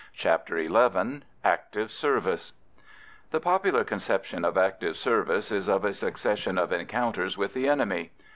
[0.15, 2.53] CHAPTER XI ACTIVE SERVICE
[3.29, 8.09] The popular conception of active service is of a succession of encounters with the enemy.